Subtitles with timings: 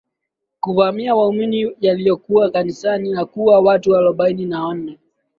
[0.59, 4.99] kuvamia waumini yaliokuwa kanisani na kuua watu arobaini na wanne